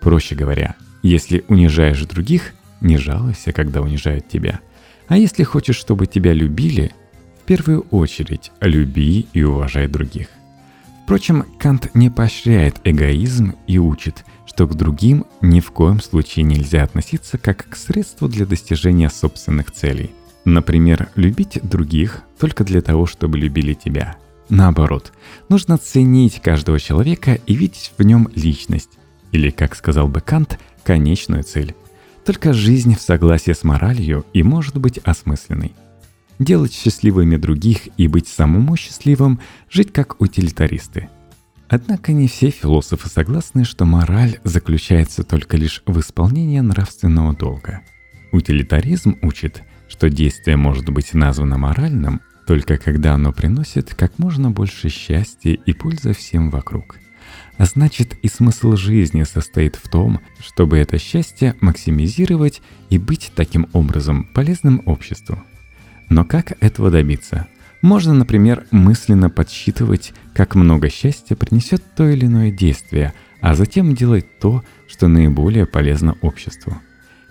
Проще 0.03 0.35
говоря, 0.35 0.75
если 1.03 1.43
унижаешь 1.49 2.05
других, 2.05 2.53
не 2.81 2.97
жалуйся, 2.97 3.53
когда 3.53 3.81
унижают 3.81 4.29
тебя. 4.29 4.61
А 5.09 5.17
если 5.17 5.43
хочешь, 5.43 5.77
чтобы 5.77 6.07
тебя 6.07 6.33
любили, 6.33 6.93
в 7.43 7.47
первую 7.47 7.83
очередь 7.91 8.53
люби 8.61 9.27
и 9.33 9.43
уважай 9.43 9.87
других. 9.87 10.29
Впрочем, 11.05 11.45
Кант 11.59 11.95
не 11.95 12.09
поощряет 12.09 12.77
эгоизм 12.85 13.55
и 13.67 13.79
учит– 13.79 14.25
что 14.55 14.69
к 14.69 14.75
другим 14.77 15.27
ни 15.41 15.59
в 15.59 15.73
коем 15.73 16.01
случае 16.01 16.45
нельзя 16.45 16.85
относиться 16.85 17.39
как 17.39 17.69
к 17.69 17.75
средству 17.75 18.29
для 18.29 18.47
достижения 18.47 19.11
собственных 19.11 19.73
целей. 19.73 20.13
Например, 20.45 21.09
любить 21.17 21.59
других 21.65 22.23
только 22.39 22.63
для 22.63 22.81
того, 22.81 23.07
чтобы 23.07 23.37
любили 23.37 23.75
тебя. 23.75 24.17
Наоборот, 24.49 25.13
нужно 25.49 25.77
ценить 25.77 26.41
каждого 26.41 26.79
человека 26.79 27.41
и 27.47 27.55
видеть 27.55 27.93
в 27.99 28.05
нем 28.05 28.29
личность, 28.37 28.91
или, 29.33 29.51
как 29.51 29.75
сказал 29.75 30.07
бы 30.07 30.21
Кант, 30.21 30.61
конечную 30.85 31.43
цель. 31.43 31.75
Только 32.25 32.53
жизнь 32.53 32.97
в 32.97 33.01
согласии 33.01 33.53
с 33.53 33.65
моралью 33.65 34.25
и 34.33 34.43
может 34.43 34.77
быть 34.79 34.99
осмысленной. 34.99 35.73
Делать 36.39 36.73
счастливыми 36.73 37.37
других 37.37 37.89
и 37.97 38.09
быть 38.09 38.29
самому 38.29 38.77
счастливым, 38.77 39.41
жить 39.71 39.93
как 39.93 40.21
утилитаристы– 40.21 41.09
Однако 41.69 42.13
не 42.13 42.29
все 42.29 42.51
философы 42.51 43.09
согласны, 43.09 43.65
что 43.65 43.85
мораль 43.85 44.39
заключается 44.45 45.25
только 45.25 45.57
лишь 45.57 45.83
в 45.87 45.99
исполнении 45.99 46.61
нравственного 46.61 47.35
долга. 47.35 47.81
Утилитаризм 48.33 49.19
учит, 49.23 49.63
что 49.89 50.11
действие 50.11 50.57
может 50.57 50.89
быть 50.91 51.15
названо 51.15 51.59
моральным 51.59 52.21
только 52.47 52.77
когда 52.77 53.15
оно 53.15 53.33
приносит 53.33 53.95
как 53.95 54.19
можно 54.19 54.51
больше 54.51 54.91
счастья 54.91 55.53
и 55.53 55.73
пользы 55.73 56.13
всем 56.13 56.51
вокруг. 56.51 56.99
Значит 57.59 58.17
и 58.23 58.29
смысл 58.29 58.75
жизни 58.77 59.23
состоит 59.23 59.77
в 59.77 59.89
том, 59.89 60.21
чтобы 60.41 60.79
это 60.79 60.99
счастье 60.99 61.55
максимизировать 61.61 62.63
и 62.91 62.99
быть 62.99 63.31
таким 63.35 63.69
образом 63.73 64.25
полезным 64.35 64.83
обществу. 64.87 65.43
Но 66.09 66.25
как 66.25 66.57
этого 66.61 66.91
добиться? 66.91 67.47
Можно, 67.81 68.15
например, 68.15 68.67
мысленно 68.71 69.31
подсчитывать, 69.31 70.15
как 70.35 70.55
много 70.55 70.89
счастья 70.89 71.37
принесет 71.37 71.83
то 71.95 72.09
или 72.09 72.27
иное 72.27 72.51
действие, 72.51 73.13
а 73.41 73.55
затем 73.55 73.95
делать 73.95 74.39
то, 74.41 74.65
что 74.89 75.07
наиболее 75.07 75.67
полезно 75.67 76.17
обществу. 76.23 76.81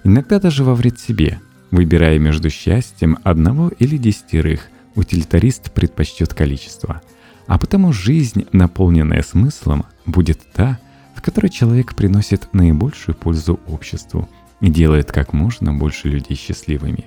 Иногда 0.03 0.39
даже 0.39 0.63
во 0.63 0.75
вред 0.75 0.99
себе, 0.99 1.39
выбирая 1.71 2.19
между 2.19 2.49
счастьем 2.49 3.17
одного 3.23 3.69
или 3.79 3.97
десятерых, 3.97 4.67
утилитарист 4.95 5.71
предпочтет 5.71 6.33
количество. 6.33 7.01
А 7.47 7.57
потому 7.57 7.91
жизнь, 7.91 8.45
наполненная 8.51 9.23
смыслом, 9.23 9.85
будет 10.05 10.39
та, 10.53 10.79
в 11.15 11.21
которой 11.21 11.49
человек 11.49 11.95
приносит 11.95 12.53
наибольшую 12.53 13.15
пользу 13.15 13.59
обществу 13.67 14.29
и 14.61 14.69
делает 14.69 15.11
как 15.11 15.33
можно 15.33 15.73
больше 15.73 16.07
людей 16.07 16.35
счастливыми. 16.35 17.05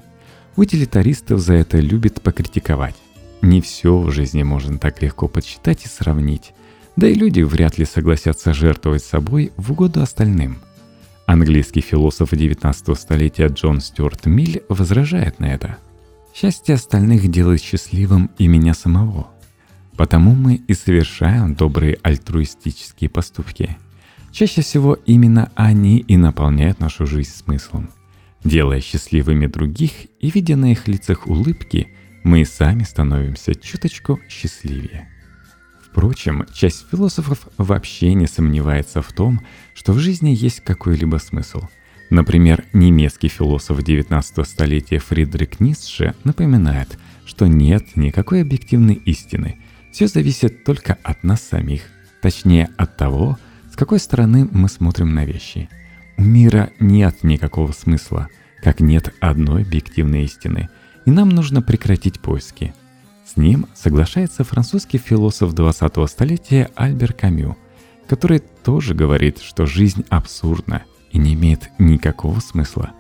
Утилитаристов 0.56 1.40
за 1.40 1.54
это 1.54 1.78
любят 1.78 2.22
покритиковать. 2.22 2.96
Не 3.42 3.60
все 3.60 3.98
в 3.98 4.10
жизни 4.10 4.42
можно 4.42 4.78
так 4.78 5.02
легко 5.02 5.28
подсчитать 5.28 5.84
и 5.84 5.88
сравнить, 5.88 6.52
да 6.96 7.06
и 7.06 7.14
люди 7.14 7.42
вряд 7.42 7.76
ли 7.76 7.84
согласятся 7.84 8.54
жертвовать 8.54 9.04
собой 9.04 9.52
в 9.56 9.72
угоду 9.72 10.00
остальным. 10.00 10.62
Английский 11.26 11.82
философ 11.82 12.30
19 12.30 12.98
столетия 12.98 13.48
Джон 13.48 13.80
Стюарт 13.80 14.26
Миль 14.26 14.62
возражает 14.68 15.40
на 15.40 15.52
это. 15.52 15.76
Счастье 16.32 16.74
остальных 16.74 17.28
делает 17.30 17.60
счастливым 17.60 18.30
и 18.38 18.46
меня 18.46 18.74
самого. 18.74 19.28
Потому 19.96 20.34
мы 20.34 20.56
и 20.56 20.74
совершаем 20.74 21.54
добрые 21.54 21.98
альтруистические 22.02 23.08
поступки. 23.08 23.76
Чаще 24.32 24.60
всего 24.60 24.94
именно 25.06 25.50
они 25.54 25.98
и 25.98 26.16
наполняют 26.16 26.80
нашу 26.80 27.06
жизнь 27.06 27.30
смыслом. 27.30 27.90
Делая 28.44 28.80
счастливыми 28.80 29.46
других 29.46 29.92
и 30.20 30.30
видя 30.30 30.56
на 30.56 30.72
их 30.72 30.86
лицах 30.86 31.26
улыбки, 31.26 31.88
мы 32.22 32.44
сами 32.44 32.82
становимся 32.82 33.54
чуточку 33.54 34.20
счастливее. 34.28 35.08
Впрочем, 35.82 36.44
часть 36.52 36.86
философов 36.90 37.48
вообще 37.56 38.12
не 38.12 38.26
сомневается 38.26 39.00
в 39.00 39.10
том, 39.12 39.40
что 39.74 39.94
в 39.94 39.98
жизни 39.98 40.30
есть 40.30 40.60
какой-либо 40.60 41.16
смысл. 41.16 41.62
Например, 42.10 42.64
немецкий 42.74 43.28
философ 43.28 43.82
19 43.82 44.46
столетия 44.46 44.98
Фридрих 44.98 45.58
Ницше 45.58 46.14
напоминает, 46.22 46.98
что 47.24 47.46
нет 47.46 47.96
никакой 47.96 48.42
объективной 48.42 48.94
истины. 48.94 49.58
Все 49.96 50.08
зависит 50.08 50.62
только 50.62 50.98
от 51.02 51.24
нас 51.24 51.40
самих, 51.40 51.84
точнее 52.20 52.68
от 52.76 52.98
того, 52.98 53.38
с 53.72 53.76
какой 53.76 53.98
стороны 53.98 54.46
мы 54.52 54.68
смотрим 54.68 55.14
на 55.14 55.24
вещи. 55.24 55.70
У 56.18 56.22
мира 56.22 56.68
нет 56.78 57.22
никакого 57.22 57.72
смысла, 57.72 58.28
как 58.62 58.80
нет 58.80 59.14
одной 59.20 59.62
объективной 59.62 60.24
истины, 60.24 60.68
и 61.06 61.10
нам 61.10 61.30
нужно 61.30 61.62
прекратить 61.62 62.20
поиски– 62.20 62.74
с 63.24 63.38
ним 63.38 63.66
соглашается 63.74 64.44
французский 64.44 64.98
философ 64.98 65.54
20-го 65.54 66.06
столетия 66.06 66.70
Альбер 66.74 67.14
Камю, 67.14 67.56
который 68.06 68.40
тоже 68.40 68.94
говорит, 68.94 69.38
что 69.38 69.64
жизнь 69.64 70.04
абсурдна 70.10 70.82
и 71.10 71.16
не 71.16 71.32
имеет 71.32 71.70
никакого 71.78 72.38
смысла, 72.40 72.90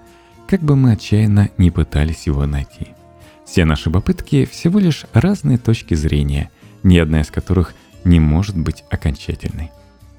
как 0.48 0.62
бы 0.62 0.76
мы 0.76 0.92
отчаянно 0.92 1.50
не 1.58 1.70
пытались 1.70 2.26
его 2.26 2.46
найти. 2.46 2.88
Все 3.46 3.64
наши 3.64 3.88
попытки 3.88 4.44
всего 4.46 4.80
лишь 4.80 5.04
разные 5.12 5.58
точки 5.58 5.94
зрения, 5.94 6.50
ни 6.82 6.98
одна 6.98 7.20
из 7.20 7.30
которых 7.30 7.74
не 8.04 8.20
может 8.20 8.56
быть 8.56 8.84
окончательной. 8.90 9.70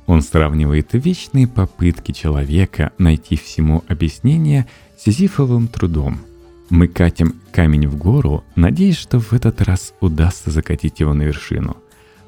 Он 0.06 0.22
сравнивает 0.22 0.90
вечные 0.94 1.48
попытки 1.48 2.12
человека 2.12 2.92
найти 2.98 3.36
всему 3.36 3.84
объяснение 3.88 4.68
сизифовым 4.98 5.68
трудом– 5.68 6.20
мы 6.70 6.90
катим 6.90 7.40
камень 7.54 7.88
в 7.88 7.98
гору, 7.98 8.44
надеясь, 8.56 8.98
что 8.98 9.20
в 9.20 9.32
этот 9.32 9.62
раз 9.62 9.94
удастся 10.02 10.52
закатить 10.52 11.00
его 11.00 11.14
на 11.14 11.24
вершину. 11.24 11.78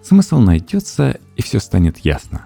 Смысл 0.02 0.40
найдется, 0.40 1.20
и 1.36 1.42
все 1.42 1.60
станет 1.60 2.00
ясно. 2.00 2.46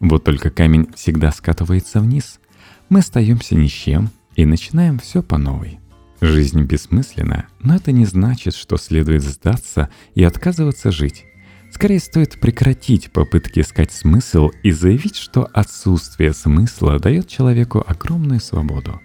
Вот 0.00 0.24
только 0.24 0.50
камень 0.50 0.88
всегда 0.94 1.30
скатывается 1.32 2.00
вниз. 2.00 2.40
Мы 2.88 3.00
остаемся 3.00 3.54
ни 3.56 3.66
с 3.66 3.72
чем 3.72 4.10
и 4.36 4.46
начинаем 4.46 4.98
все 4.98 5.22
по 5.22 5.36
новой. 5.36 5.80
Жизнь 6.24 6.62
бессмысленна, 6.62 7.48
но 7.60 7.76
это 7.76 7.92
не 7.92 8.06
значит, 8.06 8.54
что 8.54 8.78
следует 8.78 9.22
сдаться 9.22 9.90
и 10.14 10.24
отказываться 10.24 10.90
жить. 10.90 11.26
Скорее 11.70 12.00
стоит 12.00 12.40
прекратить 12.40 13.12
попытки 13.12 13.60
искать 13.60 13.92
смысл 13.92 14.48
и 14.62 14.70
заявить, 14.70 15.16
что 15.16 15.50
отсутствие 15.52 16.32
смысла 16.32 16.98
дает 16.98 17.28
человеку 17.28 17.84
огромную 17.86 18.40
свободу. 18.40 19.02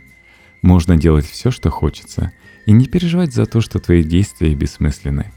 Можно 0.61 0.95
делать 0.95 1.25
все, 1.25 1.51
что 1.51 1.69
хочется, 1.69 2.31
и 2.65 2.71
не 2.71 2.85
переживать 2.85 3.33
за 3.33 3.45
то, 3.45 3.59
что 3.59 3.79
твои 3.79 4.01
действия 4.01 4.55
бессмысленны. 4.55 5.33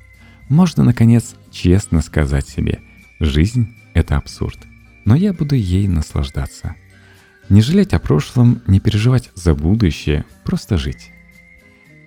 Можно, 0.48 0.84
наконец, 0.84 1.34
честно 1.50 2.00
сказать 2.00 2.46
себе, 2.46 2.80
жизнь— 3.18 3.74
это 3.92 4.16
абсурд, 4.16 4.58
но 5.04 5.16
я 5.16 5.32
буду 5.32 5.56
ей 5.56 5.88
наслаждаться. 5.88 6.76
Не 7.48 7.60
жалеть 7.60 7.92
о 7.92 7.98
прошлом, 7.98 8.62
не 8.68 8.78
переживать 8.78 9.32
за 9.34 9.56
будущее, 9.56 10.24
просто 10.44 10.78
жить. 10.78 11.10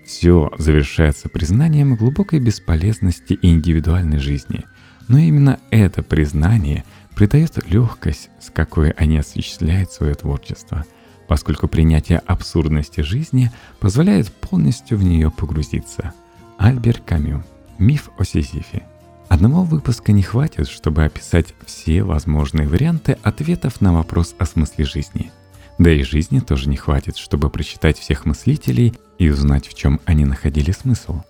Все 0.05 0.51
завершается 0.57 1.29
признанием 1.29 1.95
глубокой 1.95 2.39
бесполезности 2.39 3.37
индивидуальной 3.41 4.19
жизни, 4.19 4.65
но 5.07 5.17
именно 5.17 5.59
это 5.71 6.03
признание 6.03 6.83
придает 7.15 7.57
легкость, 7.67 8.29
с 8.39 8.49
какой 8.49 8.91
они 8.91 9.17
осуществляют 9.17 9.91
свое 9.91 10.13
творчество— 10.15 10.85
поскольку 11.27 11.67
принятие 11.67 12.19
абсурдности 12.19 13.01
жизни 13.01 13.51
позволяет 13.79 14.31
полностью 14.31 14.97
в 14.97 15.03
нее 15.03 15.31
погрузиться. 15.31 16.13
Альбер 16.57 17.01
Камю. 17.01 17.43
Миф 17.77 18.09
о 18.17 18.23
Сизифе. 18.23 18.83
Одного 19.27 19.63
выпуска 19.63 20.11
не 20.11 20.21
хватит, 20.21 20.67
чтобы 20.67 21.03
описать 21.03 21.53
все 21.65 22.03
возможные 22.03 22.67
варианты 22.67 23.17
ответов 23.23 23.81
на 23.81 23.93
вопрос 23.93 24.35
о 24.37 24.45
смысле 24.45 24.85
жизни. 24.85 25.31
Да 25.77 25.91
и 25.91 26.03
жизни 26.03 26.39
тоже 26.39 26.69
не 26.69 26.77
хватит, 26.77 27.17
чтобы 27.17 27.49
прочитать 27.49 27.97
всех 27.97 28.25
мыслителей 28.25 28.93
и 29.17 29.29
узнать, 29.29 29.67
в 29.67 29.73
чем 29.73 29.99
они 30.05 30.25
находили 30.25 30.71
смысл. 30.71 31.21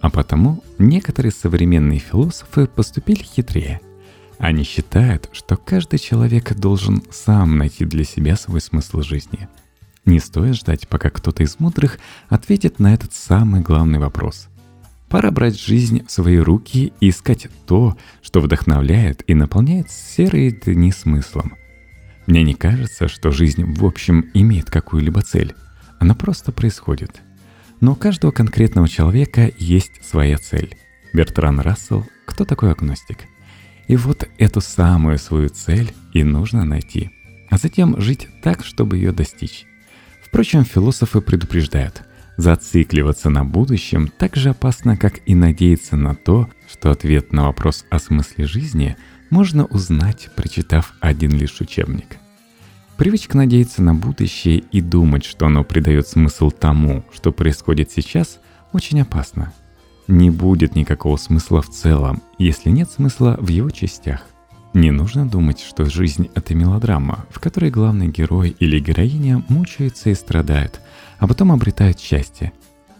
А 0.00 0.10
потому 0.10 0.62
некоторые 0.78 1.32
современные 1.32 1.98
философы 1.98 2.66
поступили 2.66 3.22
хитрее– 3.22 3.80
они 4.42 4.64
считают, 4.64 5.28
что 5.32 5.56
каждый 5.56 6.00
человек 6.00 6.52
должен 6.56 7.00
сам 7.12 7.58
найти 7.58 7.84
для 7.84 8.02
себя 8.02 8.34
свой 8.34 8.60
смысл 8.60 9.00
жизни. 9.02 9.48
Не 10.04 10.18
стоит 10.18 10.56
ждать, 10.56 10.88
пока 10.88 11.10
кто-то 11.10 11.44
из 11.44 11.60
мудрых 11.60 12.00
ответит 12.28 12.80
на 12.80 12.92
этот 12.92 13.12
самый 13.12 13.60
главный 13.60 14.00
вопрос. 14.00 14.48
Пора 15.08 15.30
брать 15.30 15.60
жизнь 15.60 16.04
в 16.04 16.10
свои 16.10 16.38
руки 16.38 16.92
и 16.98 17.10
искать 17.10 17.46
то, 17.68 17.96
что 18.20 18.40
вдохновляет 18.40 19.22
и 19.28 19.34
наполняет 19.34 19.92
серые 19.92 20.50
дни 20.50 20.90
смыслом. 20.90 21.54
Мне 22.26 22.42
не 22.42 22.54
кажется, 22.54 23.06
что 23.06 23.30
жизнь 23.30 23.62
в 23.62 23.84
общем 23.84 24.28
имеет 24.34 24.72
какую-либо 24.72 25.22
цель. 25.22 25.54
Она 26.00 26.16
просто 26.16 26.50
происходит. 26.50 27.22
Но 27.82 27.92
у 27.92 27.96
каждого 27.96 28.30
конкретного 28.30 28.88
человека 28.88 29.50
есть 29.58 30.04
своя 30.08 30.38
цель. 30.38 30.76
Бертран 31.12 31.58
Рассел 31.58 32.06
«Кто 32.26 32.44
такой 32.44 32.70
агностик?» 32.70 33.18
И 33.88 33.96
вот 33.96 34.28
эту 34.38 34.60
самую 34.60 35.18
свою 35.18 35.48
цель 35.48 35.92
и 36.14 36.22
нужно 36.22 36.64
найти, 36.64 37.10
а 37.50 37.58
затем 37.58 38.00
жить 38.00 38.28
так, 38.40 38.64
чтобы 38.64 38.98
ее 38.98 39.10
достичь. 39.10 39.66
Впрочем, 40.24 40.64
философы 40.64 41.20
предупреждают, 41.20 42.04
зацикливаться 42.36 43.30
на 43.30 43.44
будущем 43.44 44.06
так 44.16 44.36
же 44.36 44.50
опасно, 44.50 44.96
как 44.96 45.18
и 45.26 45.34
надеяться 45.34 45.96
на 45.96 46.14
то, 46.14 46.48
что 46.70 46.92
ответ 46.92 47.32
на 47.32 47.46
вопрос 47.46 47.84
о 47.90 47.98
смысле 47.98 48.46
жизни 48.46 48.96
можно 49.28 49.64
узнать, 49.64 50.30
прочитав 50.36 50.94
один 51.00 51.32
лишь 51.32 51.60
учебник. 51.60 52.21
Привычка 52.96 53.36
надеяться 53.36 53.82
на 53.82 53.94
будущее 53.94 54.58
и 54.58 54.80
думать, 54.80 55.24
что 55.24 55.46
оно 55.46 55.64
придает 55.64 56.06
смысл 56.06 56.50
тому, 56.50 57.04
что 57.12 57.32
происходит 57.32 57.90
сейчас, 57.90 58.38
очень 58.72 59.00
опасно– 59.00 59.52
не 60.08 60.30
будет 60.30 60.74
никакого 60.74 61.16
смысла 61.16 61.62
в 61.62 61.70
целом, 61.70 62.22
если 62.38 62.70
нет 62.70 62.90
смысла 62.90 63.36
в 63.40 63.48
его 63.48 63.70
частях. 63.70 64.22
Не 64.74 64.90
нужно 64.90 65.28
думать, 65.28 65.60
что 65.60 65.84
жизнь— 65.84 66.30
это 66.34 66.54
мелодрама, 66.54 67.26
в 67.30 67.38
которой 67.38 67.70
главный 67.70 68.08
герой 68.08 68.56
или 68.58 68.80
героиня 68.80 69.44
мучаются 69.48 70.10
и 70.10 70.14
страдают, 70.14 70.80
а 71.18 71.26
потом 71.26 71.52
обретают 71.52 72.00
счастье. 72.00 72.52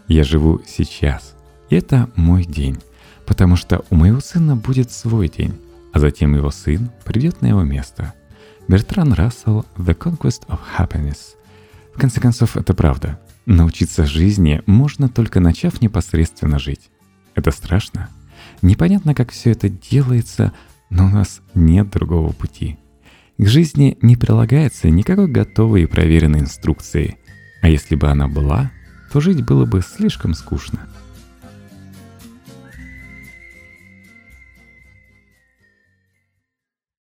Я 0.07 0.23
живу 0.23 0.61
сейчас. 0.67 1.35
И 1.69 1.75
это 1.75 2.09
мой 2.15 2.45
день, 2.45 2.77
потому 3.25 3.55
что 3.55 3.83
у 3.89 3.95
моего 3.95 4.19
сына 4.19 4.55
будет 4.55 4.91
свой 4.91 5.29
день, 5.29 5.59
а 5.93 5.99
затем 5.99 6.35
его 6.35 6.51
сын 6.51 6.89
придет 7.03 7.41
на 7.41 7.47
его 7.47 7.63
место. 7.63 8.13
Бертран 8.67 9.11
Рассел 9.13 9.65
«The 9.77 9.95
Conquest 9.97 10.47
of 10.47 10.59
Happiness». 10.77 11.35
В 11.93 11.99
конце 11.99 12.21
концов, 12.21 12.55
это 12.55 12.73
правда. 12.73 13.19
Научиться 13.45 14.05
жизни 14.05 14.61
можно 14.65 15.09
только 15.09 15.39
начав 15.41 15.81
непосредственно 15.81 16.59
жить. 16.59 16.89
Это 17.35 17.51
страшно. 17.51 18.09
Непонятно, 18.61 19.13
как 19.13 19.31
все 19.31 19.51
это 19.51 19.67
делается, 19.69 20.53
но 20.89 21.05
у 21.05 21.09
нас 21.09 21.41
нет 21.53 21.89
другого 21.89 22.31
пути. 22.31 22.77
К 23.37 23.45
жизни 23.45 23.97
не 24.01 24.15
прилагается 24.15 24.89
никакой 24.89 25.27
готовой 25.27 25.83
и 25.83 25.87
проверенной 25.87 26.39
инструкции. 26.39 27.17
А 27.61 27.67
если 27.67 27.95
бы 27.95 28.07
она 28.07 28.27
была, 28.27 28.71
то 29.11 29.19
жить 29.19 29.45
было 29.45 29.65
бы 29.65 29.81
слишком 29.81 30.33
скучно. 30.33 30.87